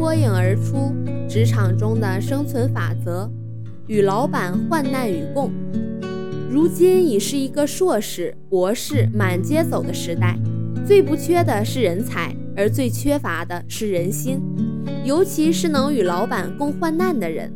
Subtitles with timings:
[0.00, 0.94] 脱颖而出，
[1.28, 3.30] 职场中的生存法则，
[3.86, 5.52] 与老板患难与共。
[6.50, 10.38] 如今已是一个硕士、博士满街走的时代，
[10.86, 14.40] 最不缺的是人才，而最缺乏的是人心，
[15.04, 17.52] 尤其是能与老板共患难的人。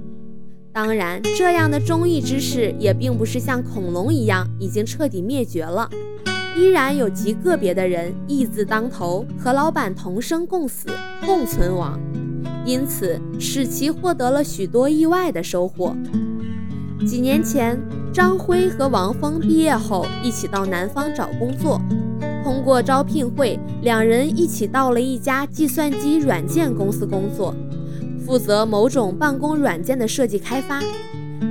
[0.71, 5.89] 当然，这样的忠义之士也并不是像恐龙一样已经彻底灭绝了，
[6.55, 10.89] 依然有极个别的人义字当头，和老板同生共死、
[11.25, 11.99] 共存亡，
[12.65, 15.95] 因此使其获得了许多意外的收获。
[17.07, 17.79] 几年前。
[18.15, 21.81] 张辉和王峰毕业后一起到南方找工作，
[22.45, 27.53] 通过招聘会，两人一起到了一家计算机软件公司工作，
[28.25, 30.81] 负责某种办公软件的设计开发。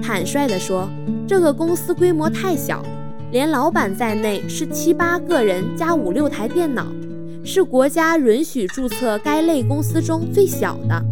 [0.01, 0.87] 坦率地说，
[1.27, 2.81] 这个公司规模太小，
[3.29, 6.87] 连老板在内是七八个人加五六台电脑，
[7.43, 11.03] 是国家允许注册该类公司中最小的。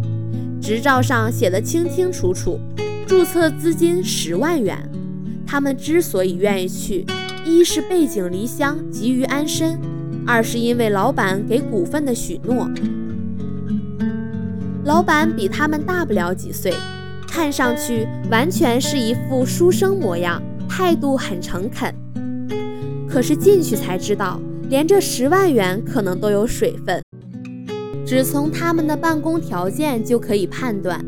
[0.60, 2.58] 执照上写的清清楚楚，
[3.06, 4.78] 注册资金十万元。
[5.46, 7.04] 他们之所以愿意去，
[7.44, 9.76] 一是背井离乡，急于安身；
[10.26, 12.70] 二是因为老板给股份的许诺。
[14.84, 16.72] 老板比他们大不了几岁，
[17.28, 21.94] 看上去完全是一副书生模样，态度很诚恳。
[23.06, 24.40] 可是进去才知道，
[24.72, 26.98] 连这十万元可能都有水分。
[28.06, 30.98] 只从他们的办公条件就可以判断，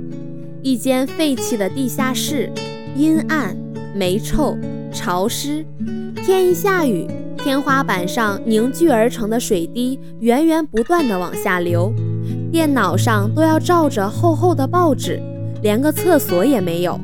[0.63, 2.53] 一间废弃的地下室，
[2.95, 3.57] 阴暗。
[3.97, 4.59] 霉臭、
[4.93, 5.65] 潮湿，
[6.17, 7.07] 天一下雨，
[7.39, 11.91] 天花板上凝聚而成的水滴源源不断地往下流，
[12.53, 15.19] 电脑上都要罩着厚厚的报纸，
[15.63, 17.01] 连个厕所也没有，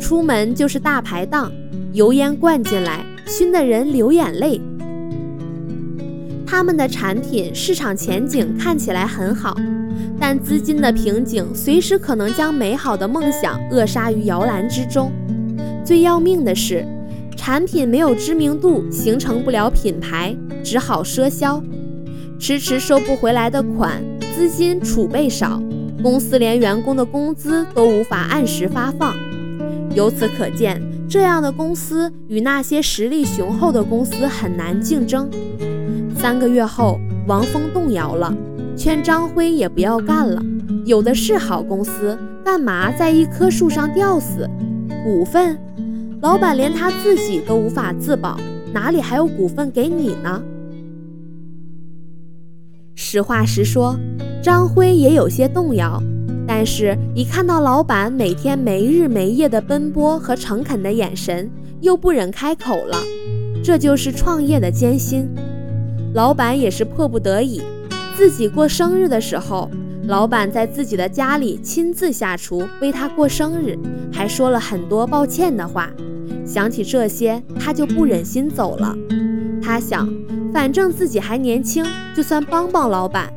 [0.00, 1.52] 出门就是大排档，
[1.92, 4.60] 油烟灌进来，熏得人流眼泪。
[6.52, 9.56] 他们的产品市场前景看起来很好，
[10.20, 15.10] 但资金的瓶颈随时可能将美好的梦想扼杀于摇篮之中。
[15.82, 16.86] 最要命的是，
[17.38, 21.64] 产品没有知名度，形成不了品牌，只好赊销，
[22.38, 24.02] 迟迟收不回来的款，
[24.36, 25.58] 资金储备少，
[26.02, 29.14] 公司连员工的工资都无法按时发放。
[29.94, 35.30] 由此可见，这样的公司与那些实力雄厚的公司很难竞争。
[36.22, 38.32] 三个月后，王峰动摇了，
[38.76, 40.40] 劝张辉也不要干了，
[40.84, 44.48] 有的是好公司，干嘛在一棵树上吊死？
[45.02, 45.58] 股份，
[46.20, 48.38] 老板连他自己都无法自保，
[48.72, 50.40] 哪里还有股份给你呢？
[52.94, 53.96] 实话实说，
[54.40, 56.00] 张辉也有些动摇，
[56.46, 61.50] 但是一看到老板每天没日没夜的奔波和诚恳的眼神，
[61.80, 62.96] 又不忍开口了。
[63.64, 65.28] 这就是创业的艰辛。
[66.14, 67.62] 老板也是迫不得已，
[68.16, 69.70] 自己过生日的时候。
[70.08, 73.78] 老板在自己的家里亲自下厨为他过生日，
[74.12, 75.88] 还说了很多抱歉的话。
[76.44, 78.94] 想起这些，他就不忍心走了。
[79.62, 80.12] 他想，
[80.52, 81.86] 反正自己还年轻，
[82.16, 83.32] 就算帮帮老板，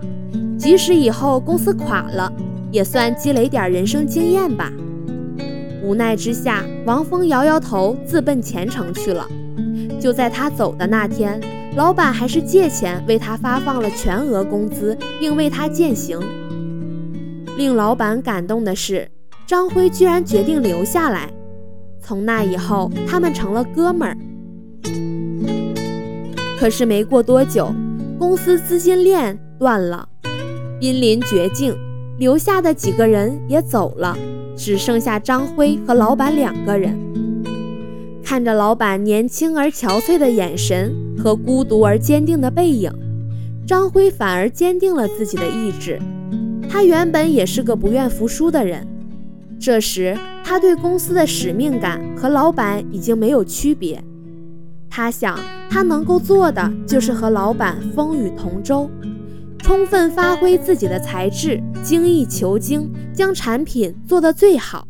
[0.58, 2.34] 即使以后公司垮了，
[2.72, 4.74] 也算积累点人生经验吧。
[5.84, 9.26] 无奈之下，王峰摇摇头，自奔前程去了。
[10.00, 11.40] 就在他走的那天，
[11.76, 16.18] 老板还是借钱为他发放了全额工资，并为他践行。
[17.58, 19.10] 令老板感动的是，
[19.46, 21.30] 张辉居然决定留下来。
[22.02, 24.18] 从那以后，他们成了哥们儿。
[26.58, 27.74] 可是没过多久，
[28.18, 30.08] 公司资金链断了，
[30.80, 31.76] 濒临绝境，
[32.18, 34.18] 留下的几个人也走了，
[34.56, 36.98] 只剩下张辉和老板两个人。
[38.26, 42.92] 看着老板年轻而憔悴的眼神和孤独而坚定的背影，
[43.68, 46.02] 张辉反而坚定了自己的意志。
[46.68, 48.86] 他原本也是个不愿服输的人，
[49.60, 54.04] 这时他对公司的使命感和老板已经没有区别。
[54.90, 58.90] 他想，他能够做的就是和老板风雨同舟，
[59.60, 64.88] 充分发挥自己的才智，精益求精，将产品做得最好。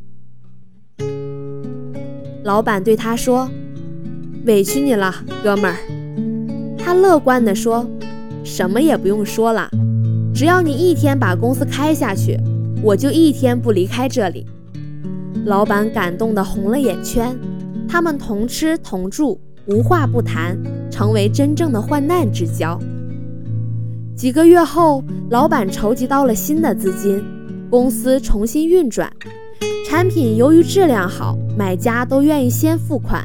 [2.45, 3.49] 老板对他说
[4.45, 5.11] ：“委屈你了，
[5.43, 5.77] 哥们儿。”
[6.77, 7.83] 他乐观地说
[8.45, 9.67] ：“什么也不用说了。”
[10.31, 12.39] 只要你一天把公司开下去，
[12.83, 14.45] 我就一天不离开这里。
[15.45, 17.35] 老板感动得红了眼圈。
[17.89, 20.55] 他们同吃同住，无话不谈，
[20.91, 22.79] 成为真正的患难之交。
[24.15, 27.23] 几个月后，老板筹集到了新的资金，
[27.71, 29.11] 公司重新运转。
[29.87, 33.23] 产品由于质量好，买家都愿意先付款，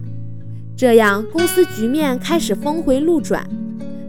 [0.77, 3.49] 这样公司局面开始峰回路转。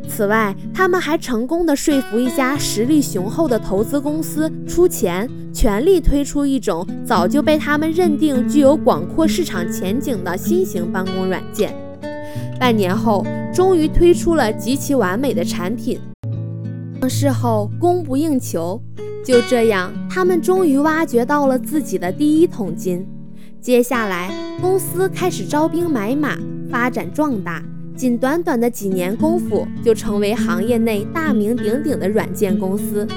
[0.06, 11.74] 此外，他们还成功的说服一家实力雄厚的投资公司出钱，全力推出一种早就被他们认定具有广阔市场前景的新型办公软件。
[12.60, 15.98] 半年后，终于推出了极其完美的产品，
[17.00, 18.82] 上市后供不应求。
[19.24, 23.06] 就这样，他们终于挖掘到了自己的第一桶金。
[23.60, 26.36] 接下来，公司开始招兵买马，
[26.70, 27.64] 发展壮大。
[27.96, 33.08] 仅短短的几年功夫，就成为行业内大名鼎鼎的软件公司。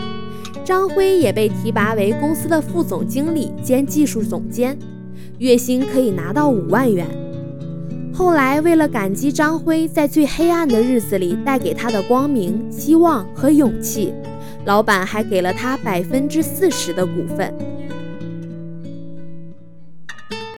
[0.62, 4.79] 张辉也被提拔为公司的副总经理兼技术总监，
[5.39, 7.06] 月薪可以拿到五万元。
[8.12, 14.12] 后来，为了感激张辉在最黑暗的日子里带给他的光明、希望和勇气，
[14.64, 17.52] 老板还给了他百分之四十的股份。